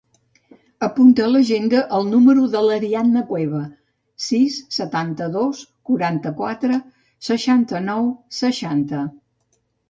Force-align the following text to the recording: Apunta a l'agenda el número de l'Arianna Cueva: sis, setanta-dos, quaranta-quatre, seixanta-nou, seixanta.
Apunta 0.85 1.25
a 1.25 1.29
l'agenda 1.33 1.81
el 1.97 2.07
número 2.13 2.45
de 2.55 2.63
l'Arianna 2.67 3.23
Cueva: 3.31 3.59
sis, 4.29 4.55
setanta-dos, 4.79 5.61
quaranta-quatre, 5.91 6.81
seixanta-nou, 7.29 8.11
seixanta. 8.41 9.05